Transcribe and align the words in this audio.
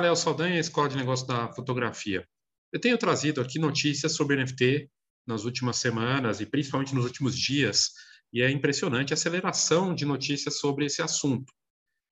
Léo 0.00 0.16
Saldanha, 0.16 0.58
Escola 0.58 0.88
de 0.88 0.96
Negócios 0.96 1.28
da 1.28 1.52
Fotografia. 1.52 2.26
Eu 2.72 2.80
tenho 2.80 2.96
trazido 2.96 3.40
aqui 3.40 3.58
notícias 3.58 4.12
sobre 4.12 4.42
NFT 4.42 4.90
nas 5.26 5.44
últimas 5.44 5.76
semanas 5.76 6.40
e 6.40 6.46
principalmente 6.46 6.94
nos 6.94 7.04
últimos 7.04 7.36
dias, 7.36 7.90
e 8.32 8.42
é 8.42 8.50
impressionante 8.50 9.12
a 9.12 9.14
aceleração 9.14 9.94
de 9.94 10.04
notícias 10.04 10.58
sobre 10.58 10.86
esse 10.86 11.02
assunto. 11.02 11.52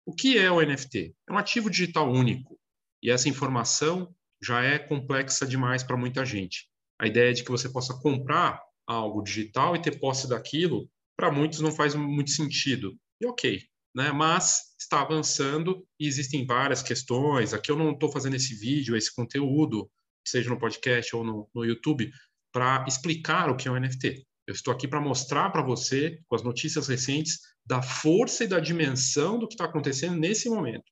O 0.05 0.15
que 0.15 0.37
é 0.39 0.51
o 0.51 0.61
NFT? 0.61 1.15
É 1.29 1.33
um 1.33 1.39
ativo 1.39 1.71
digital 1.71 2.11
único, 2.13 2.59
e 3.03 3.11
essa 3.11 3.29
informação 3.29 4.15
já 4.43 4.63
é 4.63 4.79
complexa 4.79 5.47
demais 5.47 5.83
para 5.83 5.97
muita 5.97 6.25
gente. 6.25 6.69
A 7.01 7.07
ideia 7.07 7.33
de 7.33 7.43
que 7.43 7.51
você 7.51 7.69
possa 7.69 7.95
comprar 8.01 8.61
algo 8.87 9.23
digital 9.23 9.77
e 9.77 9.83
ter 9.83 9.99
posse 9.99 10.29
daquilo, 10.29 10.91
para 11.17 11.31
muitos 11.31 11.61
não 11.61 11.71
faz 11.71 11.95
muito 11.95 12.31
sentido. 12.31 12.97
E 13.21 13.27
ok, 13.27 13.63
né? 13.95 14.13
mas 14.13 14.75
está 14.79 15.01
avançando 15.01 15.85
e 15.99 16.07
existem 16.07 16.47
várias 16.47 16.83
questões. 16.83 17.53
Aqui 17.53 17.71
eu 17.71 17.77
não 17.77 17.93
estou 17.93 18.11
fazendo 18.11 18.37
esse 18.37 18.55
vídeo, 18.55 18.97
esse 18.97 19.15
conteúdo, 19.15 19.91
seja 20.27 20.51
no 20.51 20.59
podcast 20.59 21.15
ou 21.15 21.25
no, 21.25 21.51
no 21.55 21.65
YouTube, 21.65 22.11
para 22.53 22.85
explicar 22.87 23.51
o 23.51 23.57
que 23.57 23.69
é 23.69 23.71
um 23.71 23.79
NFT. 23.79 24.27
Eu 24.47 24.55
estou 24.55 24.73
aqui 24.73 24.89
para 24.89 25.01
mostrar 25.01 25.51
para 25.51 25.63
você, 25.63 26.19
com 26.27 26.35
as 26.35 26.43
notícias 26.43 26.89
recentes, 26.89 27.39
da 27.67 27.83
força 27.83 28.45
e 28.45 28.49
da 28.49 28.59
dimensão 28.59 29.39
do 29.39 29.47
que 29.47 29.55
está 29.55 29.67
acontecendo 29.67 30.17
nesse 30.17 30.49
momento. 30.49 30.85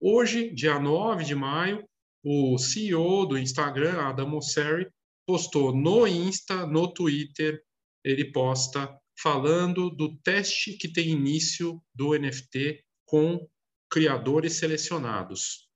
Hoje, 0.00 0.52
dia 0.54 0.78
9 0.78 1.22
de 1.22 1.34
maio, 1.34 1.86
o 2.24 2.56
CEO 2.56 3.26
do 3.26 3.38
Instagram, 3.38 4.00
Adam 4.00 4.28
Mosseri, 4.28 4.88
postou 5.26 5.74
no 5.76 6.06
Insta, 6.06 6.66
no 6.66 6.92
Twitter, 6.92 7.62
ele 8.02 8.32
posta 8.32 8.98
falando 9.20 9.90
do 9.90 10.16
teste 10.18 10.76
que 10.76 10.92
tem 10.92 11.08
início 11.08 11.82
do 11.94 12.18
NFT 12.18 12.82
com 13.04 13.46
criadores 13.90 14.54
selecionados. 14.54 15.68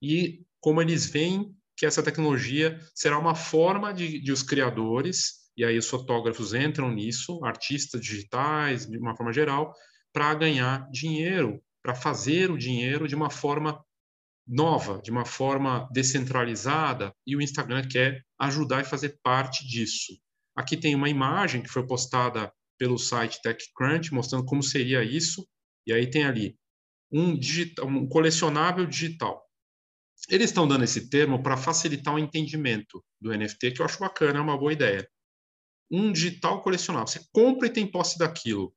E 0.00 0.44
como 0.60 0.80
eles 0.80 1.06
veem 1.06 1.54
que 1.76 1.86
essa 1.86 2.02
tecnologia 2.02 2.78
será 2.94 3.18
uma 3.18 3.34
forma 3.34 3.92
de, 3.92 4.20
de 4.20 4.30
os 4.30 4.42
criadores, 4.42 5.50
e 5.56 5.64
aí 5.64 5.76
os 5.76 5.88
fotógrafos 5.88 6.54
entram 6.54 6.92
nisso, 6.92 7.44
artistas 7.44 8.00
digitais, 8.00 8.86
de 8.86 8.96
uma 8.96 9.16
forma 9.16 9.32
geral, 9.32 9.74
para 10.12 10.32
ganhar 10.34 10.88
dinheiro, 10.90 11.60
para 11.82 11.94
fazer 11.94 12.50
o 12.50 12.58
dinheiro 12.58 13.08
de 13.08 13.14
uma 13.14 13.30
forma 13.30 13.84
nova, 14.46 15.00
de 15.02 15.10
uma 15.10 15.24
forma 15.24 15.88
descentralizada, 15.92 17.12
e 17.26 17.36
o 17.36 17.40
Instagram 17.40 17.86
quer 17.88 18.24
ajudar 18.38 18.82
e 18.82 18.84
fazer 18.84 19.18
parte 19.22 19.66
disso. 19.66 20.12
Aqui 20.54 20.76
tem 20.76 20.94
uma 20.94 21.08
imagem 21.08 21.62
que 21.62 21.68
foi 21.68 21.86
postada 21.86 22.52
pelo 22.78 22.98
site 22.98 23.40
TechCrunch, 23.42 24.12
mostrando 24.12 24.44
como 24.44 24.62
seria 24.62 25.02
isso. 25.02 25.46
E 25.86 25.92
aí 25.92 26.10
tem 26.10 26.24
ali 26.24 26.56
um, 27.10 27.36
digital, 27.38 27.86
um 27.86 28.08
colecionável 28.08 28.86
digital. 28.86 29.42
Eles 30.28 30.50
estão 30.50 30.66
dando 30.66 30.84
esse 30.84 31.08
termo 31.08 31.42
para 31.42 31.56
facilitar 31.56 32.14
o 32.14 32.18
entendimento 32.18 33.04
do 33.20 33.36
NFT, 33.36 33.72
que 33.72 33.82
eu 33.82 33.86
acho 33.86 33.98
bacana, 33.98 34.38
é 34.38 34.42
uma 34.42 34.58
boa 34.58 34.72
ideia. 34.72 35.08
Um 35.90 36.12
digital 36.12 36.62
colecionável. 36.62 37.06
Você 37.06 37.20
compra 37.32 37.66
e 37.66 37.72
tem 37.72 37.86
posse 37.86 38.18
daquilo. 38.18 38.74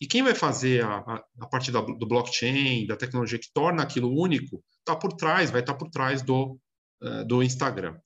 E 0.00 0.06
quem 0.06 0.22
vai 0.22 0.34
fazer 0.34 0.84
a, 0.84 0.98
a, 0.98 1.24
a 1.40 1.46
partir 1.48 1.72
da, 1.72 1.80
do 1.80 2.06
blockchain, 2.06 2.86
da 2.86 2.96
tecnologia 2.96 3.38
que 3.38 3.52
torna 3.52 3.82
aquilo 3.82 4.10
único, 4.10 4.62
está 4.78 4.94
por 4.94 5.12
trás, 5.14 5.50
vai 5.50 5.60
estar 5.60 5.72
tá 5.72 5.78
por 5.78 5.90
trás 5.90 6.22
do, 6.22 6.58
uh, 7.02 7.24
do 7.26 7.42
Instagram. 7.42 7.98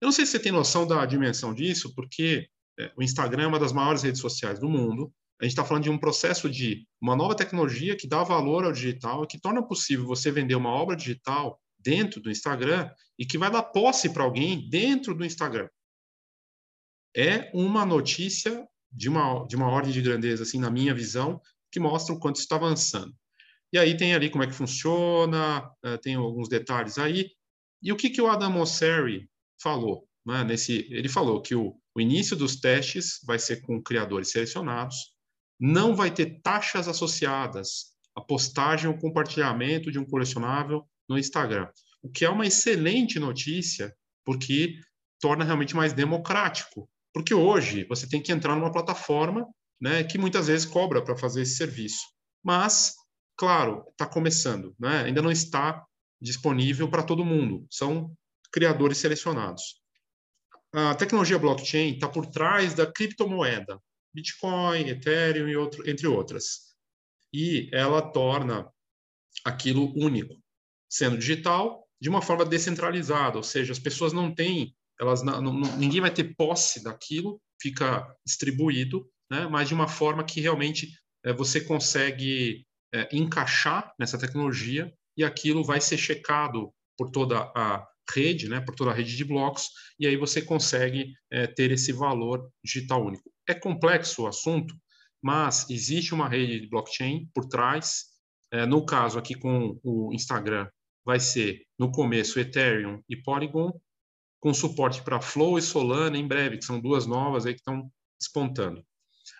Eu 0.00 0.06
não 0.06 0.12
sei 0.12 0.26
se 0.26 0.32
você 0.32 0.40
tem 0.40 0.52
noção 0.52 0.86
da 0.86 1.04
dimensão 1.06 1.54
disso, 1.54 1.94
porque 1.94 2.48
é, 2.78 2.92
o 2.96 3.02
Instagram 3.02 3.44
é 3.44 3.46
uma 3.46 3.58
das 3.58 3.72
maiores 3.72 4.02
redes 4.02 4.20
sociais 4.20 4.58
do 4.58 4.68
mundo. 4.68 5.12
A 5.40 5.44
gente 5.44 5.52
está 5.52 5.64
falando 5.64 5.84
de 5.84 5.90
um 5.90 5.98
processo 5.98 6.48
de 6.48 6.86
uma 7.00 7.14
nova 7.14 7.34
tecnologia 7.34 7.96
que 7.96 8.08
dá 8.08 8.22
valor 8.22 8.64
ao 8.64 8.72
digital 8.72 9.24
e 9.24 9.26
que 9.26 9.40
torna 9.40 9.62
possível 9.62 10.06
você 10.06 10.30
vender 10.30 10.54
uma 10.54 10.70
obra 10.70 10.96
digital 10.96 11.60
dentro 11.78 12.20
do 12.20 12.30
Instagram 12.30 12.90
e 13.18 13.26
que 13.26 13.38
vai 13.38 13.50
dar 13.50 13.62
posse 13.62 14.12
para 14.12 14.24
alguém 14.24 14.68
dentro 14.68 15.14
do 15.14 15.24
Instagram. 15.24 15.68
É 17.14 17.50
uma 17.54 17.84
notícia 17.84 18.66
de 18.90 19.08
uma, 19.08 19.46
de 19.46 19.56
uma 19.56 19.68
ordem 19.68 19.92
de 19.92 20.02
grandeza, 20.02 20.42
assim, 20.42 20.58
na 20.58 20.70
minha 20.70 20.94
visão, 20.94 21.40
que 21.70 21.80
mostra 21.80 22.14
o 22.14 22.18
quanto 22.18 22.36
está 22.36 22.56
avançando. 22.56 23.14
E 23.72 23.78
aí 23.78 23.96
tem 23.96 24.14
ali 24.14 24.30
como 24.30 24.44
é 24.44 24.46
que 24.46 24.54
funciona, 24.54 25.70
é, 25.84 25.96
tem 25.98 26.14
alguns 26.14 26.48
detalhes 26.48 26.98
aí. 26.98 27.30
E 27.82 27.92
o 27.92 27.96
que, 27.96 28.10
que 28.10 28.22
o 28.22 28.28
Adam 28.28 28.50
Mosseri 28.50 29.28
falou? 29.60 30.08
Né, 30.24 30.44
nesse, 30.44 30.86
ele 30.90 31.08
falou 31.08 31.40
que 31.40 31.54
o, 31.54 31.78
o 31.96 32.00
início 32.00 32.36
dos 32.36 32.56
testes 32.56 33.20
vai 33.24 33.38
ser 33.38 33.62
com 33.62 33.82
criadores 33.82 34.30
selecionados, 34.30 35.14
não 35.58 35.96
vai 35.96 36.10
ter 36.10 36.42
taxas 36.42 36.88
associadas 36.88 37.94
à 38.14 38.20
postagem 38.20 38.90
ou 38.90 38.98
compartilhamento 38.98 39.90
de 39.90 39.98
um 39.98 40.04
colecionável 40.04 40.86
no 41.08 41.18
Instagram, 41.18 41.66
o 42.02 42.10
que 42.10 42.26
é 42.26 42.28
uma 42.28 42.46
excelente 42.46 43.18
notícia, 43.18 43.96
porque 44.26 44.78
torna 45.18 45.42
realmente 45.42 45.74
mais 45.74 45.94
democrático. 45.94 46.86
Porque 47.14 47.32
hoje 47.32 47.86
você 47.88 48.06
tem 48.06 48.20
que 48.20 48.30
entrar 48.30 48.54
numa 48.54 48.70
plataforma 48.70 49.48
né, 49.80 50.04
que 50.04 50.18
muitas 50.18 50.48
vezes 50.48 50.66
cobra 50.66 51.02
para 51.02 51.16
fazer 51.16 51.42
esse 51.42 51.56
serviço. 51.56 52.04
Mas, 52.44 52.94
claro, 53.38 53.82
está 53.92 54.06
começando, 54.06 54.74
né? 54.78 55.04
ainda 55.04 55.22
não 55.22 55.30
está 55.30 55.82
disponível 56.20 56.90
para 56.90 57.02
todo 57.02 57.24
mundo, 57.24 57.66
são 57.70 58.14
criadores 58.52 58.98
selecionados 58.98 59.80
a 60.72 60.94
tecnologia 60.94 61.38
blockchain 61.38 61.94
está 61.94 62.08
por 62.08 62.26
trás 62.26 62.74
da 62.74 62.90
criptomoeda, 62.90 63.80
Bitcoin, 64.14 64.88
Ethereum 64.88 65.48
e 65.48 65.56
outro, 65.56 65.88
entre 65.88 66.06
outras. 66.06 66.74
E 67.32 67.68
ela 67.72 68.02
torna 68.02 68.70
aquilo 69.44 69.92
único, 69.96 70.34
sendo 70.88 71.18
digital, 71.18 71.86
de 72.00 72.08
uma 72.08 72.22
forma 72.22 72.44
descentralizada, 72.44 73.36
ou 73.36 73.42
seja, 73.42 73.72
as 73.72 73.78
pessoas 73.78 74.12
não 74.12 74.34
têm, 74.34 74.74
elas 75.00 75.22
não, 75.22 75.40
não, 75.40 75.76
ninguém 75.76 76.00
vai 76.00 76.10
ter 76.10 76.34
posse 76.34 76.82
daquilo, 76.82 77.40
fica 77.60 78.06
distribuído, 78.24 79.08
né? 79.30 79.46
mas 79.46 79.68
de 79.68 79.74
uma 79.74 79.88
forma 79.88 80.24
que 80.24 80.40
realmente 80.40 80.98
é, 81.24 81.32
você 81.32 81.60
consegue 81.60 82.66
é, 82.94 83.08
encaixar 83.12 83.92
nessa 83.98 84.18
tecnologia 84.18 84.92
e 85.16 85.24
aquilo 85.24 85.64
vai 85.64 85.80
ser 85.80 85.96
checado 85.96 86.72
por 86.96 87.10
toda 87.10 87.40
a 87.54 87.86
rede, 88.14 88.48
né, 88.48 88.60
por 88.60 88.74
toda 88.74 88.90
a 88.90 88.94
rede 88.94 89.16
de 89.16 89.24
blocos, 89.24 89.68
e 89.98 90.06
aí 90.06 90.16
você 90.16 90.42
consegue 90.42 91.12
é, 91.30 91.46
ter 91.46 91.70
esse 91.70 91.92
valor 91.92 92.50
digital 92.64 93.04
único. 93.04 93.30
É 93.48 93.54
complexo 93.54 94.22
o 94.22 94.26
assunto, 94.26 94.74
mas 95.22 95.68
existe 95.70 96.14
uma 96.14 96.28
rede 96.28 96.60
de 96.60 96.68
blockchain 96.68 97.28
por 97.34 97.46
trás. 97.46 98.04
É, 98.52 98.64
no 98.64 98.84
caso 98.86 99.18
aqui 99.18 99.34
com 99.34 99.78
o 99.82 100.12
Instagram, 100.12 100.68
vai 101.04 101.20
ser 101.20 101.62
no 101.78 101.90
começo 101.90 102.38
Ethereum 102.38 103.00
e 103.08 103.16
Polygon, 103.16 103.72
com 104.40 104.54
suporte 104.54 105.02
para 105.02 105.20
Flow 105.20 105.58
e 105.58 105.62
Solana 105.62 106.16
em 106.16 106.26
breve, 106.26 106.58
que 106.58 106.64
são 106.64 106.80
duas 106.80 107.06
novas 107.06 107.46
aí 107.46 107.54
que 107.54 107.60
estão 107.60 107.90
despontando. 108.20 108.84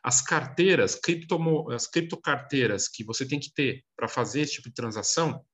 As 0.03 0.21
carteiras, 0.21 0.94
cripto, 0.94 1.71
as 1.71 1.87
criptocarteiras 1.87 2.88
que 2.88 3.04
você 3.04 3.27
tem 3.27 3.38
que 3.38 3.53
ter 3.53 3.84
para 3.97 4.09
fazer 4.09 4.41
esse 4.41 4.54
tipo 4.54 4.69
de 4.69 4.75
transação 4.75 5.44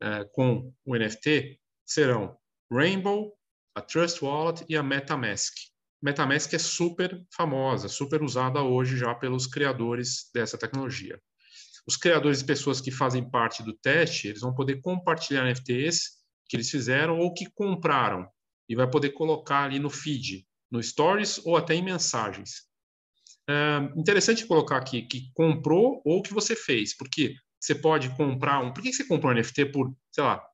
é, 0.00 0.24
com 0.32 0.72
o 0.84 0.96
NFT 0.96 1.58
serão 1.84 2.36
Rainbow, 2.70 3.32
a 3.74 3.80
Trust 3.80 4.22
Wallet 4.22 4.64
e 4.68 4.76
a 4.76 4.82
MetaMask. 4.82 5.54
MetaMask 6.02 6.52
é 6.54 6.58
super 6.58 7.24
famosa, 7.34 7.88
super 7.88 8.22
usada 8.22 8.62
hoje 8.62 8.96
já 8.96 9.14
pelos 9.14 9.46
criadores 9.46 10.30
dessa 10.34 10.58
tecnologia. 10.58 11.20
Os 11.86 11.96
criadores 11.96 12.40
e 12.40 12.44
pessoas 12.44 12.80
que 12.80 12.90
fazem 12.90 13.28
parte 13.28 13.62
do 13.62 13.72
teste, 13.72 14.28
eles 14.28 14.42
vão 14.42 14.54
poder 14.54 14.80
compartilhar 14.80 15.44
NFTs 15.44 16.18
que 16.48 16.56
eles 16.56 16.70
fizeram 16.70 17.18
ou 17.18 17.32
que 17.32 17.50
compraram 17.50 18.28
e 18.68 18.76
vai 18.76 18.88
poder 18.88 19.10
colocar 19.10 19.64
ali 19.64 19.78
no 19.78 19.88
feed, 19.88 20.46
no 20.70 20.82
stories 20.82 21.38
ou 21.46 21.56
até 21.56 21.74
em 21.74 21.82
mensagens. 21.82 22.68
É 23.48 23.78
interessante 23.96 24.46
colocar 24.46 24.76
aqui 24.76 25.02
que 25.02 25.30
comprou 25.32 26.02
ou 26.04 26.22
que 26.22 26.34
você 26.34 26.54
fez, 26.54 26.94
porque 26.94 27.34
você 27.58 27.74
pode 27.74 28.10
comprar 28.10 28.60
um. 28.60 28.72
Por 28.72 28.82
que 28.82 28.92
você 28.92 29.04
comprou 29.06 29.32
um 29.32 29.34
NFT 29.34 29.66
por, 29.66 29.94
sei 30.12 30.24
lá, 30.24 30.44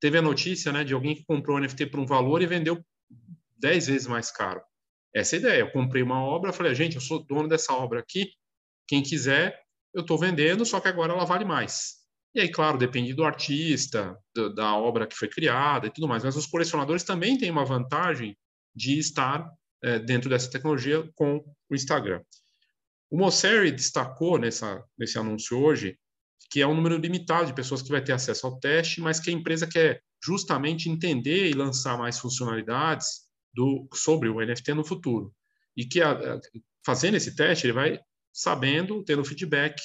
teve 0.00 0.18
a 0.18 0.22
notícia 0.22 0.72
né, 0.72 0.82
de 0.82 0.94
alguém 0.94 1.14
que 1.14 1.24
comprou 1.24 1.56
o 1.56 1.60
NFT 1.60 1.86
por 1.86 2.00
um 2.00 2.06
valor 2.06 2.42
e 2.42 2.46
vendeu 2.46 2.84
10 3.58 3.86
vezes 3.88 4.06
mais 4.06 4.30
caro. 4.30 4.60
Essa 5.14 5.36
é 5.36 5.38
a 5.38 5.40
ideia. 5.40 5.60
Eu 5.60 5.70
comprei 5.70 6.02
uma 6.02 6.22
obra, 6.22 6.52
falei, 6.52 6.74
gente, 6.74 6.96
eu 6.96 7.00
sou 7.00 7.24
dono 7.24 7.48
dessa 7.48 7.72
obra 7.72 8.00
aqui, 8.00 8.32
quem 8.88 9.02
quiser, 9.02 9.60
eu 9.94 10.02
estou 10.02 10.18
vendendo, 10.18 10.64
só 10.64 10.80
que 10.80 10.88
agora 10.88 11.12
ela 11.12 11.24
vale 11.24 11.44
mais. 11.44 12.00
E 12.34 12.40
aí, 12.40 12.50
claro, 12.50 12.78
depende 12.78 13.12
do 13.12 13.24
artista, 13.24 14.16
do, 14.34 14.54
da 14.54 14.76
obra 14.76 15.06
que 15.06 15.16
foi 15.16 15.28
criada 15.28 15.86
e 15.86 15.90
tudo 15.90 16.08
mais, 16.08 16.24
mas 16.24 16.36
os 16.36 16.46
colecionadores 16.46 17.02
também 17.02 17.36
têm 17.36 17.50
uma 17.50 17.64
vantagem 17.64 18.36
de 18.74 18.98
estar 18.98 19.50
é, 19.82 19.98
dentro 19.98 20.30
dessa 20.30 20.50
tecnologia 20.50 21.08
com 21.14 21.44
o 21.68 21.74
Instagram. 21.74 22.22
O 23.10 23.18
Mosseri 23.18 23.72
destacou 23.72 24.38
nessa, 24.38 24.84
nesse 24.96 25.18
anúncio 25.18 25.58
hoje 25.58 25.98
que 26.50 26.60
é 26.60 26.66
um 26.66 26.74
número 26.74 26.96
limitado 26.96 27.46
de 27.46 27.54
pessoas 27.54 27.82
que 27.82 27.90
vai 27.90 28.02
ter 28.02 28.12
acesso 28.12 28.46
ao 28.46 28.58
teste, 28.58 29.00
mas 29.00 29.20
que 29.20 29.30
a 29.30 29.32
empresa 29.32 29.66
quer 29.66 30.02
justamente 30.22 30.88
entender 30.88 31.48
e 31.48 31.54
lançar 31.54 31.98
mais 31.98 32.18
funcionalidades 32.18 33.06
do, 33.54 33.88
sobre 33.94 34.28
o 34.28 34.40
NFT 34.40 34.74
no 34.74 34.84
futuro. 34.84 35.34
E 35.76 35.84
que 35.84 36.00
a, 36.00 36.40
fazendo 36.84 37.16
esse 37.16 37.34
teste, 37.34 37.66
ele 37.66 37.72
vai 37.72 38.00
sabendo, 38.32 39.02
tendo 39.04 39.24
feedback, 39.24 39.80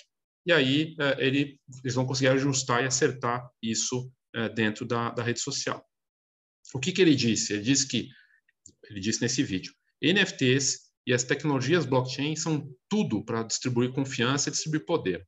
e 0.46 0.52
aí 0.52 0.96
é, 1.00 1.26
ele, 1.26 1.60
eles 1.84 1.96
vão 1.96 2.06
conseguir 2.06 2.30
ajustar 2.30 2.84
e 2.84 2.88
acertar 2.88 3.50
isso 3.62 4.12
é, 4.34 4.50
dentro 4.50 4.86
da, 4.86 5.10
da 5.12 5.24
rede 5.24 5.40
social. 5.40 5.84
O 6.74 6.80
que, 6.80 6.92
que 6.92 7.02
ele 7.02 7.16
disse? 7.16 7.54
Ele 7.54 7.64
disse 7.64 7.88
que, 7.88 8.10
ele 8.90 9.00
disse 9.00 9.22
nesse 9.22 9.44
vídeo, 9.44 9.74
NFTs 10.02 10.86
e 11.08 11.14
as 11.14 11.24
tecnologias 11.24 11.86
blockchain 11.86 12.36
são 12.36 12.68
tudo 12.90 13.24
para 13.24 13.44
distribuir 13.44 13.92
confiança 13.92 14.50
e 14.50 14.52
distribuir 14.52 14.86
poder. 14.86 15.28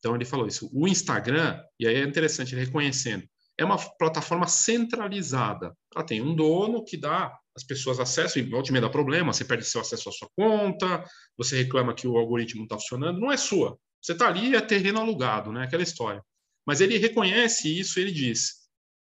Então 0.00 0.16
ele 0.16 0.24
falou 0.24 0.46
isso. 0.46 0.68
O 0.72 0.88
Instagram, 0.88 1.62
e 1.78 1.86
aí 1.86 1.94
é 1.96 2.02
interessante 2.02 2.54
ele 2.54 2.64
reconhecendo, 2.64 3.24
é 3.56 3.64
uma 3.64 3.76
plataforma 3.76 4.48
centralizada. 4.48 5.76
Ela 5.94 6.04
tem 6.04 6.20
um 6.22 6.34
dono 6.34 6.82
que 6.82 6.96
dá 6.96 7.32
às 7.54 7.62
pessoas 7.62 8.00
acesso, 8.00 8.38
e 8.38 8.42
volta 8.42 8.76
e 8.76 8.80
dá 8.80 8.88
problema, 8.88 9.32
você 9.32 9.44
perde 9.44 9.64
seu 9.64 9.82
acesso 9.82 10.08
à 10.08 10.12
sua 10.12 10.28
conta, 10.34 11.04
você 11.36 11.58
reclama 11.58 11.94
que 11.94 12.08
o 12.08 12.16
algoritmo 12.16 12.60
não 12.60 12.64
está 12.64 12.76
funcionando, 12.76 13.20
não 13.20 13.30
é 13.30 13.36
sua. 13.36 13.78
Você 14.00 14.12
está 14.12 14.28
ali, 14.28 14.56
é 14.56 14.60
terreno 14.60 14.98
alugado, 14.98 15.52
né? 15.52 15.64
aquela 15.64 15.82
história. 15.82 16.22
Mas 16.66 16.80
ele 16.80 16.96
reconhece 16.96 17.78
isso 17.78 18.00
ele 18.00 18.12
diz. 18.12 18.60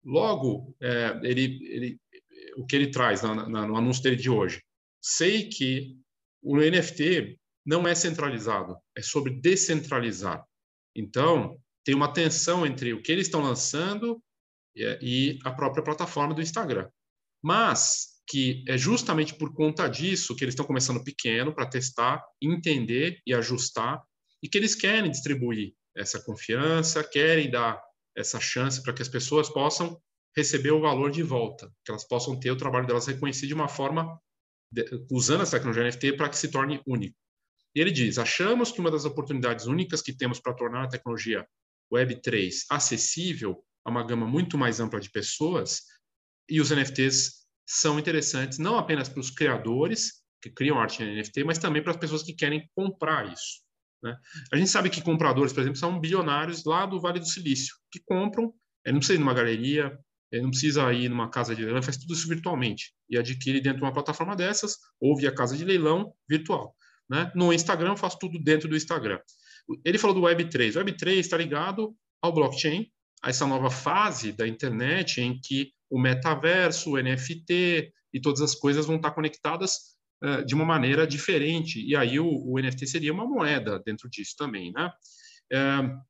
Logo, 0.05 0.76
é, 0.81 1.19
ele, 1.25 1.58
ele, 1.62 2.00
o 2.56 2.64
que 2.64 2.76
ele 2.76 2.91
traz 2.91 3.23
na, 3.23 3.49
na, 3.49 3.67
no 3.67 3.76
anúncio 3.76 4.02
dele 4.02 4.17
de 4.17 4.31
hoje, 4.31 4.62
sei 5.00 5.49
que 5.49 5.96
o 6.43 6.58
NFT 6.58 7.38
não 7.67 7.88
é 7.88 7.94
centralizado, 7.94 8.76
é 8.96 9.02
sobre 9.02 9.32
descentralizar. 9.32 10.44
Então, 10.94 11.58
tem 11.85 11.94
uma 11.94 12.12
tensão 12.12 12.67
entre 12.67 12.93
o 12.93 13.02
que 13.02 13.12
eles 13.12 13.26
estão 13.26 13.43
lançando 13.43 14.23
e 14.76 15.38
a 15.44 15.52
própria 15.52 15.85
plataforma 15.85 16.35
do 16.35 16.43
Instagram. 16.43 16.88
Mas 17.43 18.14
que 18.26 18.64
é 18.67 18.79
justamente 18.79 19.35
por 19.35 19.52
conta 19.52 19.87
disso 19.87 20.35
que 20.35 20.44
eles 20.44 20.55
estão 20.55 20.67
começando 20.67 21.05
pequeno 21.05 21.55
para 21.55 21.67
testar, 21.67 22.25
entender 22.41 23.20
e 23.26 23.35
ajustar, 23.35 24.02
e 24.43 24.49
que 24.49 24.56
eles 24.56 24.75
querem 24.75 25.11
distribuir 25.11 25.75
essa 25.96 26.23
confiança, 26.23 27.05
querem 27.05 27.50
dar 27.50 27.81
essa 28.17 28.41
chance 28.41 28.82
para 28.82 28.93
que 28.93 29.02
as 29.02 29.08
pessoas 29.08 29.49
possam 29.49 30.00
receber 30.37 30.73
o 30.73 30.81
valor 30.81 31.11
de 31.11 31.23
volta, 31.23 31.70
que 31.85 31.91
elas 31.91 32.06
possam 32.06 32.38
ter 32.38 32.50
o 32.50 32.56
trabalho 32.56 32.87
delas 32.87 33.06
reconhecido 33.06 33.49
de 33.49 33.55
uma 33.55 33.69
forma, 33.69 34.19
usando 35.11 35.43
essa 35.43 35.56
tecnologia 35.58 35.85
NFT 35.85 36.14
para 36.14 36.29
que 36.29 36.37
se 36.37 36.49
torne 36.49 36.81
único. 36.87 37.17
E 37.75 37.81
ele 37.81 37.91
diz: 37.91 38.19
achamos 38.19 38.71
que 38.71 38.81
uma 38.81 38.91
das 38.91 39.05
oportunidades 39.05 39.67
únicas 39.67 40.00
que 40.00 40.17
temos 40.17 40.41
para 40.41 40.55
tornar 40.55 40.85
a 40.85 40.88
tecnologia 40.88 41.47
Web3 41.93 42.53
acessível 42.71 43.65
a 43.85 43.91
uma 43.91 44.05
gama 44.05 44.26
muito 44.26 44.56
mais 44.56 44.81
ampla 44.81 45.00
de 45.00 45.11
pessoas, 45.11 45.82
e 46.49 46.61
os 46.61 46.71
NFTs 46.71 47.44
são 47.67 47.99
interessantes 47.99 48.59
não 48.59 48.76
apenas 48.76 49.09
para 49.09 49.21
os 49.21 49.31
criadores 49.31 50.23
que 50.43 50.50
criam 50.50 50.79
arte 50.79 51.03
em 51.03 51.17
NFT, 51.17 51.44
mas 51.44 51.59
também 51.59 51.82
para 51.82 51.93
as 51.93 51.97
pessoas 51.97 52.23
que 52.23 52.35
querem 52.35 52.69
comprar 52.75 53.32
isso. 53.32 53.62
Né? 54.03 54.15
A 54.53 54.56
gente 54.56 54.70
sabe 54.70 54.91
que 54.91 55.03
compradores, 55.03 55.53
por 55.53 55.61
exemplo, 55.61 55.79
são 55.79 55.99
bilionários 55.99 56.65
lá 56.65 56.85
do 56.85 57.00
Vale 57.00 57.19
do 57.19 57.27
Silício, 57.27 57.75
que 57.91 58.00
compram, 58.05 58.53
não 58.87 58.99
precisa 58.99 59.15
ir 59.15 59.19
numa 59.19 59.32
galeria, 59.32 59.99
ele 60.31 60.43
não 60.43 60.50
precisa 60.50 60.93
ir 60.93 61.09
numa 61.09 61.31
casa 61.31 61.55
de 61.55 61.65
leilão, 61.65 61.82
faz 61.82 61.97
tudo 61.97 62.12
isso 62.12 62.29
virtualmente 62.29 62.93
e 63.09 63.17
adquire 63.17 63.61
dentro 63.61 63.79
de 63.79 63.85
uma 63.85 63.93
plataforma 63.93 64.37
dessas 64.37 64.77
ou 65.00 65.17
via 65.17 65.32
casa 65.32 65.56
de 65.56 65.65
leilão 65.65 66.12
virtual. 66.29 66.75
Né? 67.15 67.31
No 67.33 67.53
Instagram, 67.53 67.91
eu 67.91 67.97
faço 67.97 68.19
tudo 68.19 68.41
dentro 68.41 68.69
do 68.69 68.77
Instagram. 68.77 69.21
Ele 69.85 69.99
falou 69.99 70.17
do 70.17 70.23
Web3. 70.23 70.75
O 70.75 70.85
Web3 70.85 71.19
está 71.19 71.37
ligado 71.37 71.95
ao 72.21 72.33
blockchain, 72.33 72.91
a 73.23 73.31
essa 73.31 73.47
nova 73.47 73.71
fase 73.71 74.33
da 74.33 74.49
internet 74.49 75.21
em 75.21 75.41
que 75.41 75.71
o 75.89 75.97
metaverso, 75.97 76.91
o 76.91 77.01
NFT 77.01 77.93
e 78.13 78.21
todas 78.21 78.41
as 78.41 78.57
coisas 78.57 78.85
vão 78.85 78.97
estar 78.97 79.13
conectadas 79.13 79.95
uh, 80.25 80.45
de 80.45 80.57
uma 80.57 80.65
maneira 80.65 81.07
diferente. 81.07 81.81
E 81.87 81.95
aí 81.95 82.19
o, 82.19 82.27
o, 82.27 82.59
NFT 82.59 82.85
seria 82.89 83.13
uma 83.13 83.25
moeda 83.25 83.81
dentro 83.87 84.11
disso 84.11 84.35
também, 84.37 84.73
né? 84.73 84.91
Uh, 85.53 86.03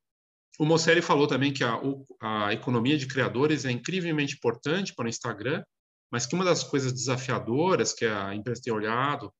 o 0.57 0.65
Mosseri 0.65 1.01
falou 1.01 1.27
também 1.27 1.53
que 1.53 1.63
a, 1.63 1.79
a 2.21 2.53
economia 2.53 2.97
de 2.97 3.05
criadores 3.05 3.63
é 3.63 3.71
incrivelmente 3.71 4.35
importante 4.35 4.95
para 4.95 5.05
o 5.05 5.09
Instagram, 5.09 5.63
mas 6.11 6.25
que 6.25 6.33
uma 6.33 6.45
das 6.45 6.63
coisas 6.63 6.91
desafiadoras 6.91 7.93
que 7.93 8.05
a 8.05 8.33
empresa 8.33 8.61
tem 8.63 8.73
olhado 8.73 9.31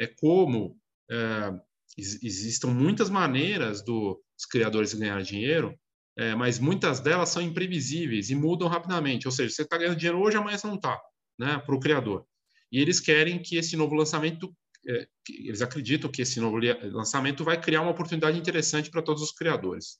é 0.00 0.06
como 0.06 0.78
é, 1.10 1.52
existam 1.96 2.68
muitas 2.68 3.08
maneiras 3.08 3.82
dos 3.82 4.18
criadores 4.50 4.94
ganhar 4.94 5.22
dinheiro, 5.22 5.78
é, 6.16 6.34
mas 6.34 6.58
muitas 6.58 7.00
delas 7.00 7.28
são 7.28 7.42
imprevisíveis 7.42 8.30
e 8.30 8.34
mudam 8.34 8.68
rapidamente. 8.68 9.26
Ou 9.26 9.32
seja, 9.32 9.54
você 9.54 9.62
está 9.62 9.76
ganhando 9.76 9.96
dinheiro 9.96 10.20
hoje, 10.20 10.36
amanhã 10.36 10.56
você 10.56 10.66
não 10.66 10.76
está, 10.76 11.00
né, 11.38 11.58
para 11.58 11.74
o 11.74 11.80
criador. 11.80 12.26
E 12.70 12.80
eles 12.80 13.00
querem 13.00 13.40
que 13.40 13.56
esse 13.56 13.76
novo 13.76 13.94
lançamento, 13.94 14.54
é, 14.86 15.06
eles 15.28 15.62
acreditam 15.62 16.10
que 16.10 16.22
esse 16.22 16.40
novo 16.40 16.58
lançamento 16.90 17.44
vai 17.44 17.60
criar 17.60 17.82
uma 17.82 17.90
oportunidade 17.90 18.38
interessante 18.38 18.90
para 18.90 19.02
todos 19.02 19.22
os 19.22 19.32
criadores. 19.32 19.98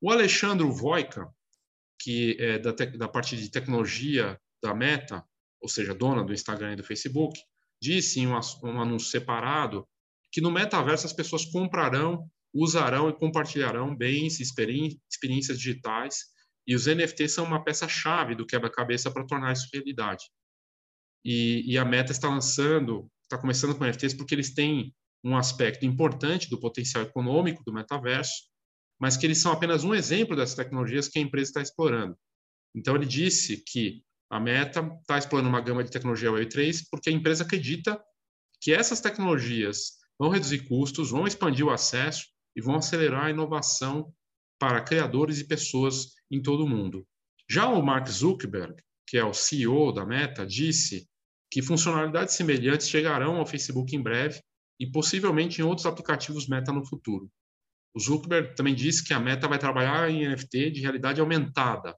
O 0.00 0.10
Alexandre 0.10 0.66
Voica, 0.66 1.28
que 2.00 2.36
é 2.38 2.58
da, 2.58 2.72
da 2.72 3.08
parte 3.08 3.36
de 3.36 3.50
tecnologia 3.50 4.38
da 4.62 4.74
Meta, 4.74 5.24
ou 5.60 5.68
seja, 5.68 5.94
dona 5.94 6.22
do 6.22 6.32
Instagram 6.32 6.74
e 6.74 6.76
do 6.76 6.84
Facebook, 6.84 7.40
disse 7.80 8.20
em 8.20 8.26
um, 8.26 8.38
um 8.62 8.80
anúncio 8.80 9.10
separado 9.10 9.86
que 10.36 10.40
no 10.42 10.50
metaverso 10.50 11.06
as 11.06 11.14
pessoas 11.14 11.46
comprarão, 11.46 12.30
usarão 12.52 13.08
e 13.08 13.14
compartilharão 13.14 13.96
bens, 13.96 14.38
experiências 14.38 15.58
digitais, 15.58 16.24
e 16.66 16.74
os 16.74 16.86
NFTs 16.86 17.32
são 17.32 17.46
uma 17.46 17.64
peça-chave 17.64 18.34
do 18.34 18.44
quebra-cabeça 18.44 19.10
para 19.10 19.26
tornar 19.26 19.54
isso 19.54 19.66
realidade. 19.72 20.24
E, 21.24 21.64
e, 21.72 21.78
a 21.78 21.86
Meta 21.86 22.12
está 22.12 22.28
lançando, 22.28 23.10
está 23.22 23.38
começando 23.38 23.74
com 23.74 23.82
NFTs 23.82 24.12
porque 24.12 24.34
eles 24.34 24.52
têm 24.52 24.94
um 25.24 25.38
aspecto 25.38 25.86
importante 25.86 26.50
do 26.50 26.60
potencial 26.60 27.02
econômico 27.02 27.64
do 27.64 27.72
metaverso, 27.72 28.42
mas 29.00 29.16
que 29.16 29.24
eles 29.24 29.40
são 29.40 29.52
apenas 29.52 29.84
um 29.84 29.94
exemplo 29.94 30.36
dessas 30.36 30.54
tecnologias 30.54 31.08
que 31.08 31.18
a 31.18 31.22
empresa 31.22 31.48
está 31.48 31.62
explorando. 31.62 32.14
Então, 32.74 32.94
ele 32.94 33.06
disse 33.06 33.64
que 33.66 34.02
a 34.28 34.38
Meta 34.38 34.80
está 35.00 35.16
explorando 35.16 35.48
uma 35.48 35.62
gama 35.62 35.82
de 35.82 35.90
tecnologia 35.90 36.30
Web3 36.30 36.88
porque 36.90 37.08
a 37.08 37.12
empresa 37.14 37.42
acredita 37.42 37.98
que 38.60 38.74
essas 38.74 39.00
tecnologias 39.00 39.96
vão 40.18 40.30
reduzir 40.30 40.66
custos, 40.68 41.10
vão 41.10 41.26
expandir 41.26 41.64
o 41.64 41.70
acesso 41.70 42.26
e 42.54 42.60
vão 42.60 42.76
acelerar 42.76 43.26
a 43.26 43.30
inovação 43.30 44.12
para 44.58 44.82
criadores 44.82 45.38
e 45.40 45.46
pessoas 45.46 46.14
em 46.30 46.40
todo 46.40 46.64
o 46.64 46.68
mundo. 46.68 47.06
Já 47.48 47.68
o 47.68 47.82
Mark 47.82 48.08
Zuckerberg, 48.08 48.74
que 49.06 49.16
é 49.16 49.24
o 49.24 49.34
CEO 49.34 49.92
da 49.92 50.04
Meta, 50.04 50.46
disse 50.46 51.06
que 51.50 51.62
funcionalidades 51.62 52.34
semelhantes 52.34 52.88
chegarão 52.88 53.36
ao 53.36 53.46
Facebook 53.46 53.94
em 53.94 54.02
breve 54.02 54.40
e 54.80 54.90
possivelmente 54.90 55.60
em 55.60 55.64
outros 55.64 55.86
aplicativos 55.86 56.48
Meta 56.48 56.72
no 56.72 56.84
futuro. 56.84 57.30
O 57.94 58.00
Zuckerberg 58.00 58.54
também 58.54 58.74
disse 58.74 59.04
que 59.04 59.14
a 59.14 59.20
Meta 59.20 59.48
vai 59.48 59.58
trabalhar 59.58 60.10
em 60.10 60.28
NFT 60.28 60.70
de 60.70 60.80
realidade 60.80 61.20
aumentada 61.20 61.96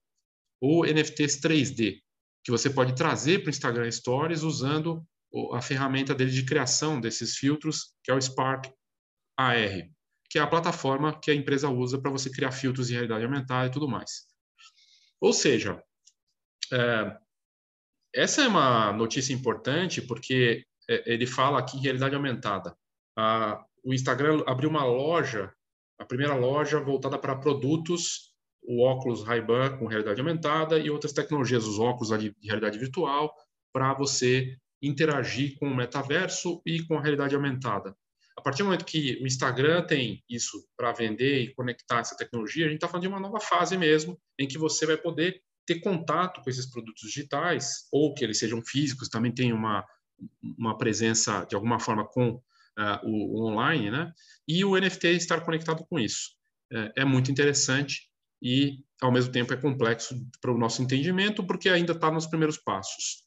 ou 0.60 0.84
NFTs 0.84 1.40
3D, 1.40 2.00
que 2.44 2.50
você 2.50 2.68
pode 2.68 2.94
trazer 2.94 3.40
para 3.40 3.48
o 3.48 3.50
Instagram 3.50 3.90
Stories 3.90 4.42
usando 4.42 5.04
a 5.52 5.60
ferramenta 5.60 6.14
dele 6.14 6.30
de 6.30 6.44
criação 6.44 7.00
desses 7.00 7.36
filtros, 7.36 7.94
que 8.02 8.10
é 8.10 8.14
o 8.14 8.20
Spark 8.20 8.66
AR, 9.36 9.88
que 10.28 10.38
é 10.38 10.42
a 10.42 10.46
plataforma 10.46 11.18
que 11.18 11.30
a 11.30 11.34
empresa 11.34 11.68
usa 11.68 12.00
para 12.00 12.10
você 12.10 12.30
criar 12.30 12.52
filtros 12.52 12.88
de 12.88 12.94
realidade 12.94 13.24
aumentada 13.24 13.66
e 13.66 13.70
tudo 13.70 13.88
mais. 13.88 14.26
Ou 15.20 15.32
seja, 15.32 15.82
é, 16.72 17.16
essa 18.14 18.42
é 18.42 18.48
uma 18.48 18.92
notícia 18.92 19.32
importante 19.32 20.00
porque 20.02 20.64
é, 20.88 21.12
ele 21.12 21.26
fala 21.26 21.58
aqui 21.58 21.76
em 21.76 21.80
realidade 21.82 22.14
aumentada. 22.14 22.76
A, 23.16 23.64
o 23.84 23.92
Instagram 23.92 24.42
abriu 24.46 24.70
uma 24.70 24.84
loja, 24.84 25.52
a 25.98 26.04
primeira 26.04 26.34
loja 26.34 26.80
voltada 26.80 27.18
para 27.18 27.36
produtos, 27.36 28.34
o 28.62 28.84
óculos 28.84 29.24
Ray-Ban 29.24 29.78
com 29.78 29.86
realidade 29.86 30.20
aumentada 30.20 30.78
e 30.78 30.90
outras 30.90 31.12
tecnologias, 31.12 31.66
os 31.66 31.78
óculos 31.78 32.16
de 32.18 32.34
realidade 32.42 32.78
virtual, 32.78 33.34
para 33.72 33.94
você 33.94 34.56
interagir 34.82 35.56
com 35.58 35.68
o 35.68 35.74
metaverso 35.74 36.62
e 36.64 36.82
com 36.84 36.96
a 36.96 37.00
realidade 37.00 37.34
aumentada. 37.34 37.96
A 38.36 38.40
partir 38.40 38.58
do 38.58 38.66
momento 38.66 38.84
que 38.84 39.18
o 39.20 39.26
Instagram 39.26 39.84
tem 39.84 40.22
isso 40.30 40.64
para 40.76 40.92
vender 40.92 41.42
e 41.42 41.54
conectar 41.54 41.98
essa 41.98 42.16
tecnologia, 42.16 42.66
a 42.66 42.68
gente 42.68 42.76
está 42.76 42.86
falando 42.86 43.02
de 43.02 43.08
uma 43.08 43.18
nova 43.18 43.40
fase 43.40 43.76
mesmo, 43.76 44.16
em 44.38 44.46
que 44.46 44.56
você 44.56 44.86
vai 44.86 44.96
poder 44.96 45.42
ter 45.66 45.80
contato 45.80 46.40
com 46.40 46.48
esses 46.48 46.70
produtos 46.70 47.02
digitais, 47.02 47.88
ou 47.92 48.14
que 48.14 48.24
eles 48.24 48.38
sejam 48.38 48.62
físicos, 48.64 49.08
também 49.08 49.32
tem 49.32 49.52
uma, 49.52 49.84
uma 50.56 50.78
presença, 50.78 51.44
de 51.46 51.56
alguma 51.56 51.80
forma, 51.80 52.06
com 52.06 52.30
uh, 52.30 52.42
o, 53.04 53.40
o, 53.40 53.50
online, 53.50 53.90
né? 53.90 54.12
E 54.46 54.64
o 54.64 54.78
NFT 54.78 55.08
estar 55.08 55.40
conectado 55.40 55.84
com 55.84 55.98
isso. 55.98 56.30
É, 56.72 57.02
é 57.02 57.04
muito 57.04 57.30
interessante 57.32 58.08
e, 58.40 58.84
ao 59.02 59.10
mesmo 59.10 59.32
tempo, 59.32 59.52
é 59.52 59.56
complexo 59.56 60.14
para 60.40 60.52
o 60.52 60.58
nosso 60.58 60.80
entendimento, 60.80 61.44
porque 61.44 61.68
ainda 61.68 61.92
está 61.92 62.10
nos 62.10 62.26
primeiros 62.26 62.56
passos. 62.56 63.24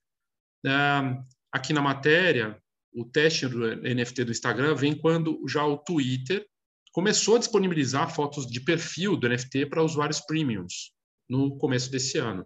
Uh, 0.66 1.22
aqui 1.52 1.74
na 1.74 1.82
matéria, 1.82 2.62
o 2.94 3.06
teste 3.06 3.48
do 3.48 3.76
NFT 3.76 4.26
do 4.26 4.32
Instagram 4.32 4.76
vem 4.76 4.98
quando 4.98 5.42
já 5.48 5.66
o 5.66 5.78
Twitter 5.78 6.46
começou 6.92 7.36
a 7.36 7.40
disponibilizar 7.40 8.14
fotos 8.14 8.46
de 8.46 8.60
perfil 8.60 9.16
do 9.16 9.28
NFT 9.28 9.68
para 9.68 9.84
usuários 9.84 10.20
premiums 10.20 10.92
no 11.30 11.58
começo 11.58 11.90
desse 11.90 12.18
ano. 12.18 12.46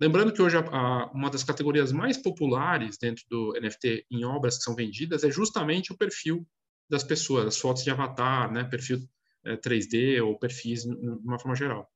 Lembrando 0.00 0.32
que 0.32 0.40
hoje 0.40 0.56
a, 0.56 1.10
uma 1.12 1.30
das 1.30 1.42
categorias 1.42 1.90
mais 1.90 2.16
populares 2.18 2.98
dentro 3.00 3.24
do 3.28 3.52
NFT 3.60 4.06
em 4.10 4.24
obras 4.24 4.58
que 4.58 4.64
são 4.64 4.74
vendidas 4.74 5.24
é 5.24 5.30
justamente 5.30 5.92
o 5.92 5.96
perfil 5.96 6.46
das 6.88 7.02
pessoas, 7.02 7.46
as 7.46 7.58
fotos 7.58 7.82
de 7.82 7.90
avatar, 7.90 8.52
né, 8.52 8.64
perfil 8.64 9.00
é, 9.44 9.56
3D 9.56 10.22
ou 10.22 10.38
perfis 10.38 10.82
de 10.82 10.94
uma 11.24 11.38
forma 11.38 11.56
geral. 11.56 11.88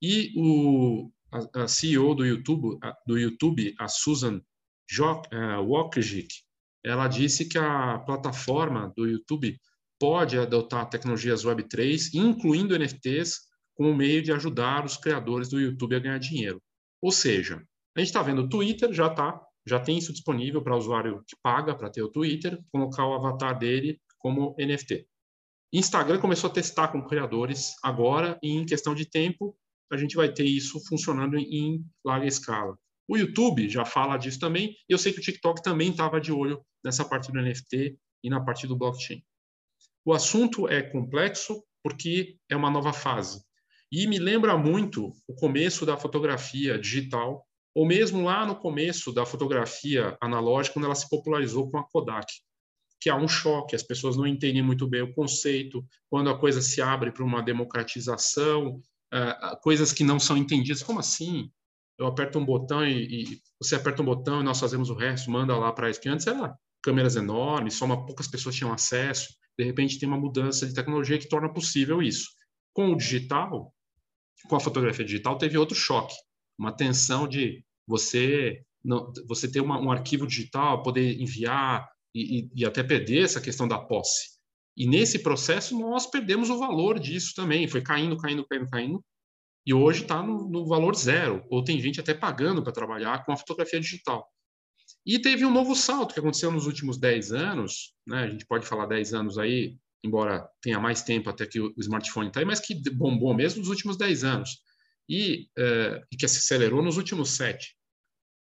E 0.00 0.32
o, 0.36 1.10
a, 1.32 1.62
a 1.64 1.68
CEO 1.68 2.14
do 2.14 2.24
YouTube, 2.24 2.78
a, 2.82 2.96
do 3.06 3.18
YouTube, 3.18 3.74
a 3.78 3.88
Susan 3.88 4.40
uh, 5.00 5.62
Wojcicki, 5.62 6.42
ela 6.84 7.08
disse 7.08 7.48
que 7.48 7.58
a 7.58 7.98
plataforma 8.00 8.92
do 8.96 9.06
YouTube 9.06 9.58
pode 9.98 10.38
adotar 10.38 10.88
tecnologias 10.88 11.44
Web3, 11.44 12.14
incluindo 12.14 12.78
NFTs, 12.78 13.40
como 13.74 13.94
meio 13.94 14.22
de 14.22 14.32
ajudar 14.32 14.84
os 14.84 14.96
criadores 14.96 15.48
do 15.48 15.60
YouTube 15.60 15.96
a 15.96 15.98
ganhar 15.98 16.18
dinheiro. 16.18 16.62
Ou 17.02 17.10
seja, 17.10 17.62
a 17.96 18.00
gente 18.00 18.08
está 18.08 18.22
vendo 18.22 18.42
o 18.42 18.48
Twitter, 18.48 18.92
já 18.92 19.08
tá, 19.08 19.40
já 19.66 19.80
tem 19.80 19.96
isso 19.98 20.12
disponível 20.12 20.62
para 20.62 20.74
o 20.74 20.78
usuário 20.78 21.22
que 21.26 21.36
paga 21.42 21.74
para 21.74 21.90
ter 21.90 22.02
o 22.02 22.10
Twitter, 22.10 22.62
colocar 22.70 23.06
o 23.06 23.14
avatar 23.14 23.58
dele 23.58 23.98
como 24.18 24.54
NFT. 24.58 25.06
Instagram 25.72 26.20
começou 26.20 26.50
a 26.50 26.52
testar 26.52 26.88
com 26.88 27.04
criadores 27.04 27.74
agora, 27.82 28.38
e 28.42 28.50
em 28.50 28.66
questão 28.66 28.94
de 28.94 29.06
tempo, 29.06 29.56
a 29.90 29.96
gente 29.96 30.16
vai 30.16 30.32
ter 30.32 30.44
isso 30.44 30.80
funcionando 30.86 31.36
em 31.36 31.84
larga 32.04 32.26
escala. 32.26 32.78
O 33.06 33.16
YouTube 33.16 33.68
já 33.68 33.84
fala 33.84 34.16
disso 34.16 34.38
também, 34.38 34.76
e 34.88 34.92
eu 34.92 34.98
sei 34.98 35.12
que 35.12 35.20
o 35.20 35.22
TikTok 35.22 35.62
também 35.62 35.90
estava 35.90 36.20
de 36.20 36.32
olho 36.32 36.64
nessa 36.82 37.04
parte 37.04 37.30
do 37.30 37.40
NFT 37.40 37.98
e 38.22 38.30
na 38.30 38.40
parte 38.40 38.66
do 38.66 38.76
blockchain. 38.76 39.22
O 40.04 40.12
assunto 40.12 40.68
é 40.68 40.82
complexo 40.82 41.62
porque 41.82 42.36
é 42.48 42.56
uma 42.56 42.70
nova 42.70 42.92
fase. 42.92 43.42
E 43.92 44.06
me 44.06 44.18
lembra 44.18 44.56
muito 44.56 45.12
o 45.28 45.34
começo 45.34 45.84
da 45.84 45.96
fotografia 45.96 46.78
digital, 46.78 47.46
ou 47.74 47.86
mesmo 47.86 48.24
lá 48.24 48.46
no 48.46 48.56
começo 48.56 49.12
da 49.12 49.26
fotografia 49.26 50.16
analógica, 50.20 50.74
quando 50.74 50.86
ela 50.86 50.94
se 50.94 51.08
popularizou 51.08 51.70
com 51.70 51.78
a 51.78 51.84
Kodak, 51.84 52.32
que 53.00 53.10
há 53.10 53.16
um 53.16 53.28
choque, 53.28 53.76
as 53.76 53.82
pessoas 53.82 54.16
não 54.16 54.26
entendem 54.26 54.62
muito 54.62 54.86
bem 54.88 55.02
o 55.02 55.12
conceito, 55.12 55.84
quando 56.08 56.30
a 56.30 56.38
coisa 56.38 56.62
se 56.62 56.80
abre 56.80 57.12
para 57.12 57.24
uma 57.24 57.42
democratização, 57.42 58.80
uh, 59.12 59.60
coisas 59.62 59.92
que 59.92 60.02
não 60.02 60.18
são 60.18 60.36
entendidas. 60.36 60.82
Como 60.82 61.00
assim? 61.00 61.50
Eu 61.98 62.06
aperto 62.06 62.38
um 62.38 62.44
botão 62.44 62.84
e, 62.84 63.22
e, 63.22 63.42
você 63.60 63.76
aperta 63.76 64.02
um 64.02 64.04
botão 64.04 64.40
e 64.40 64.44
nós 64.44 64.58
fazemos 64.58 64.90
o 64.90 64.94
resto, 64.94 65.30
manda 65.30 65.56
lá 65.56 65.72
para 65.72 65.90
isso. 65.90 66.00
Que 66.00 66.08
antes 66.08 66.26
era 66.26 66.56
câmeras 66.82 67.16
enormes, 67.16 67.74
só 67.74 67.84
uma, 67.84 68.04
poucas 68.04 68.28
pessoas 68.28 68.54
tinham 68.54 68.72
acesso. 68.72 69.34
De 69.58 69.64
repente 69.64 69.98
tem 69.98 70.08
uma 70.08 70.18
mudança 70.18 70.66
de 70.66 70.74
tecnologia 70.74 71.18
que 71.18 71.28
torna 71.28 71.52
possível 71.52 72.02
isso. 72.02 72.30
Com 72.72 72.92
o 72.92 72.96
digital, 72.96 73.72
com 74.48 74.56
a 74.56 74.60
fotografia 74.60 75.04
digital, 75.04 75.38
teve 75.38 75.56
outro 75.56 75.76
choque, 75.76 76.14
uma 76.58 76.72
tensão 76.72 77.28
de 77.28 77.64
você 77.86 78.64
não, 78.84 79.10
você 79.26 79.50
ter 79.50 79.60
uma, 79.60 79.80
um 79.80 79.90
arquivo 79.90 80.26
digital, 80.26 80.82
poder 80.82 81.18
enviar 81.20 81.88
e, 82.14 82.40
e, 82.40 82.50
e 82.54 82.66
até 82.66 82.82
perder 82.82 83.24
essa 83.24 83.40
questão 83.40 83.66
da 83.66 83.78
posse. 83.78 84.34
E 84.76 84.86
nesse 84.86 85.20
processo 85.20 85.78
nós 85.78 86.06
perdemos 86.06 86.50
o 86.50 86.58
valor 86.58 86.98
disso 86.98 87.32
também, 87.34 87.66
foi 87.66 87.80
caindo, 87.80 88.16
caindo, 88.16 88.44
caindo, 88.46 88.68
caindo, 88.68 89.04
e 89.66 89.72
hoje 89.72 90.02
está 90.02 90.22
no, 90.22 90.48
no, 90.48 90.66
valor 90.66 90.94
zero, 90.94 91.44
ou 91.48 91.64
tem 91.64 91.80
gente 91.80 92.00
até 92.00 92.12
pagando 92.12 92.62
para 92.62 92.72
trabalhar 92.72 93.24
com 93.24 93.32
a 93.32 93.36
fotografia 93.36 93.80
digital. 93.80 94.28
E 95.06 95.18
teve 95.18 95.44
um 95.44 95.52
novo 95.52 95.74
salto 95.74 96.12
que 96.12 96.20
aconteceu 96.20 96.50
nos 96.50 96.66
últimos 96.66 96.98
10 96.98 97.32
anos, 97.32 97.94
né? 98.06 98.24
a 98.24 98.30
gente 98.30 98.46
pode 98.46 98.66
falar 98.66 98.86
10 98.86 99.14
anos 99.14 99.38
aí, 99.38 99.76
embora 100.04 100.46
tenha 100.60 100.78
mais 100.78 101.02
tempo 101.02 101.30
até 101.30 101.46
que 101.46 101.60
o 101.60 101.74
smartphone 101.78 102.28
está 102.28 102.40
aí, 102.40 102.46
mas 102.46 102.60
que 102.60 102.74
bombou 102.90 103.34
mesmo 103.34 103.60
nos 103.60 103.68
últimos 103.68 103.96
10 103.96 104.24
anos, 104.24 104.58
e, 105.08 105.48
uh, 105.58 106.04
e 106.10 106.16
que 106.16 106.28
se 106.28 106.38
acelerou 106.38 106.82
nos 106.82 106.96
últimos 106.96 107.30
7. 107.30 107.74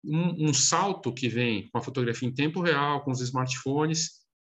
Um, 0.03 0.49
um 0.49 0.53
salto 0.53 1.13
que 1.13 1.27
vem 1.27 1.69
com 1.69 1.77
a 1.77 1.81
fotografia 1.81 2.27
em 2.27 2.33
tempo 2.33 2.61
real, 2.61 3.03
com 3.03 3.11
os 3.11 3.21
smartphones, 3.21 4.11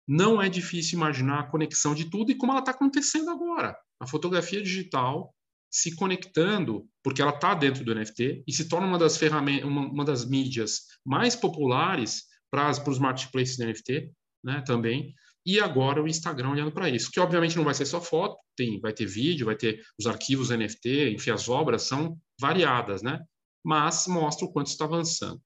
não 0.08 0.42
é 0.42 0.50
difícil 0.50 0.98
imaginar 0.98 1.40
a 1.40 1.48
conexão 1.50 1.94
de 1.94 2.10
tudo 2.10 2.32
e 2.32 2.36
como 2.36 2.52
ela 2.52 2.62
está 2.62 2.72
acontecendo 2.72 3.30
agora. 3.30 3.78
A 4.00 4.08
fotografia 4.08 4.62
digital 4.62 5.34
se 5.72 5.96
conectando, 5.96 6.88
porque 7.04 7.22
ela 7.22 7.34
está 7.34 7.54
dentro 7.54 7.84
do 7.84 7.94
NFT 7.94 8.44
e 8.48 8.54
se 8.54 8.68
torna 8.68 8.88
uma 8.88 8.98
das 8.98 9.18
ferramentas, 9.18 9.66
uma, 9.66 9.82
uma 9.82 10.06
das 10.06 10.26
mídias 10.26 10.82
mais 11.06 11.36
populares 11.36 12.24
para 12.52 12.72
os 12.88 13.00
marketplaces 13.00 13.58
do 13.58 13.66
NFT, 13.66 14.12
né, 14.44 14.62
também. 14.66 15.14
E 15.46 15.60
agora 15.60 16.02
o 16.02 16.08
Instagram 16.08 16.50
olhando 16.50 16.72
para 16.72 16.90
isso, 16.90 17.12
que 17.12 17.20
obviamente 17.20 17.56
não 17.56 17.64
vai 17.64 17.74
ser 17.74 17.86
só 17.86 18.02
foto, 18.02 18.38
tem, 18.56 18.80
vai 18.80 18.94
ter 18.94 19.06
vídeo, 19.06 19.46
vai 19.46 19.56
ter 19.56 19.82
os 19.98 20.06
arquivos 20.06 20.50
NFT, 20.50 21.12
enfim, 21.12 21.32
as 21.32 21.48
obras 21.48 21.84
são 21.84 22.18
variadas, 22.40 23.02
né? 23.02 23.20
Mas 23.64 24.06
mostra 24.08 24.46
o 24.46 24.52
quanto 24.52 24.68
está 24.68 24.86
avançando. 24.86 25.42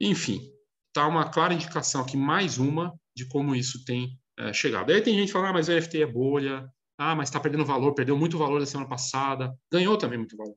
Enfim, 0.00 0.40
está 0.88 1.06
uma 1.06 1.30
clara 1.30 1.54
indicação 1.54 2.02
aqui, 2.02 2.16
mais 2.16 2.58
uma, 2.58 2.92
de 3.16 3.26
como 3.26 3.54
isso 3.54 3.84
tem 3.84 4.18
é, 4.38 4.52
chegado. 4.52 4.90
Aí 4.90 5.00
tem 5.00 5.16
gente 5.16 5.32
falando, 5.32 5.50
ah, 5.50 5.52
mas 5.54 5.68
o 5.68 5.72
NFT 5.72 6.02
é 6.02 6.06
bolha, 6.06 6.68
ah, 7.10 7.14
mas 7.14 7.28
está 7.28 7.40
perdendo 7.40 7.64
valor, 7.64 7.94
perdeu 7.94 8.16
muito 8.16 8.38
valor 8.38 8.60
da 8.60 8.66
semana 8.66 8.88
passada, 8.88 9.52
ganhou 9.70 9.96
também 9.96 10.18
muito 10.18 10.36
valor. 10.36 10.56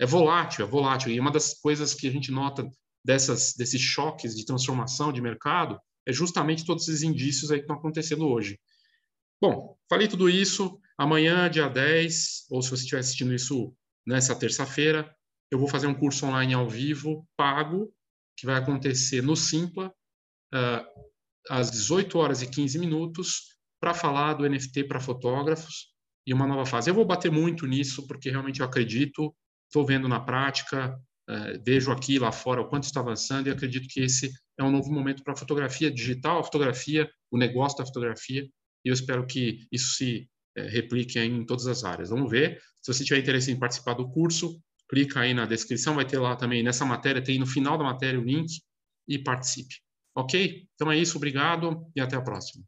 É 0.00 0.06
volátil, 0.06 0.64
é 0.64 0.68
volátil. 0.68 1.12
E 1.12 1.20
uma 1.20 1.30
das 1.30 1.54
coisas 1.54 1.94
que 1.94 2.08
a 2.08 2.10
gente 2.10 2.30
nota 2.30 2.68
dessas, 3.04 3.54
desses 3.54 3.80
choques 3.80 4.34
de 4.34 4.44
transformação 4.44 5.12
de 5.12 5.20
mercado 5.20 5.78
é 6.06 6.12
justamente 6.12 6.64
todos 6.64 6.88
esses 6.88 7.02
indícios 7.02 7.50
aí 7.50 7.58
que 7.58 7.64
estão 7.64 7.76
acontecendo 7.76 8.26
hoje. 8.26 8.58
Bom, 9.40 9.76
falei 9.88 10.08
tudo 10.08 10.28
isso. 10.28 10.78
Amanhã, 10.96 11.50
dia 11.50 11.68
10, 11.68 12.46
ou 12.50 12.62
se 12.62 12.70
você 12.70 12.82
estiver 12.82 13.00
assistindo 13.00 13.34
isso 13.34 13.74
nessa 14.06 14.34
terça-feira, 14.34 15.14
eu 15.50 15.58
vou 15.58 15.68
fazer 15.68 15.86
um 15.86 15.94
curso 15.94 16.26
online 16.26 16.54
ao 16.54 16.68
vivo, 16.68 17.26
pago, 17.36 17.92
que 18.36 18.46
vai 18.46 18.56
acontecer 18.56 19.22
no 19.22 19.36
Simpla, 19.36 19.92
uh, 20.54 21.04
às 21.50 21.70
18 21.70 22.18
horas 22.18 22.42
e 22.42 22.46
15 22.46 22.78
minutos, 22.78 23.53
para 23.84 23.92
falar 23.92 24.32
do 24.32 24.48
NFT 24.48 24.84
para 24.84 24.98
fotógrafos 24.98 25.88
e 26.26 26.32
uma 26.32 26.46
nova 26.46 26.64
fase. 26.64 26.88
Eu 26.88 26.94
vou 26.94 27.04
bater 27.04 27.30
muito 27.30 27.66
nisso, 27.66 28.06
porque 28.06 28.30
realmente 28.30 28.60
eu 28.60 28.66
acredito, 28.66 29.36
estou 29.66 29.84
vendo 29.84 30.08
na 30.08 30.18
prática, 30.18 30.98
é, 31.28 31.58
vejo 31.58 31.92
aqui 31.92 32.18
lá 32.18 32.32
fora 32.32 32.62
o 32.62 32.66
quanto 32.66 32.84
está 32.84 33.00
avançando 33.00 33.46
e 33.46 33.50
acredito 33.50 33.86
que 33.86 34.00
esse 34.00 34.32
é 34.58 34.64
um 34.64 34.70
novo 34.70 34.90
momento 34.90 35.22
para 35.22 35.34
a 35.34 35.36
fotografia 35.36 35.90
digital, 35.90 36.38
a 36.38 36.42
fotografia, 36.42 37.10
o 37.30 37.36
negócio 37.36 37.76
da 37.76 37.84
fotografia, 37.84 38.48
e 38.82 38.88
eu 38.88 38.94
espero 38.94 39.26
que 39.26 39.68
isso 39.70 39.96
se 39.96 40.26
é, 40.56 40.66
replique 40.66 41.18
em 41.18 41.44
todas 41.44 41.66
as 41.66 41.84
áreas. 41.84 42.08
Vamos 42.08 42.30
ver. 42.30 42.58
Se 42.80 42.90
você 42.90 43.04
tiver 43.04 43.20
interesse 43.20 43.52
em 43.52 43.58
participar 43.58 43.92
do 43.92 44.10
curso, 44.10 44.58
clica 44.88 45.20
aí 45.20 45.34
na 45.34 45.44
descrição, 45.44 45.94
vai 45.94 46.06
ter 46.06 46.18
lá 46.18 46.36
também, 46.36 46.62
nessa 46.62 46.86
matéria, 46.86 47.22
tem 47.22 47.38
no 47.38 47.46
final 47.46 47.76
da 47.76 47.84
matéria 47.84 48.18
o 48.18 48.24
link 48.24 48.62
e 49.06 49.18
participe. 49.18 49.74
Ok? 50.16 50.66
Então 50.74 50.90
é 50.90 50.96
isso, 50.96 51.18
obrigado 51.18 51.86
e 51.94 52.00
até 52.00 52.16
a 52.16 52.22
próxima. 52.22 52.64